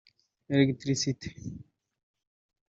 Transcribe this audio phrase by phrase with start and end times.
[0.49, 1.29] Electricité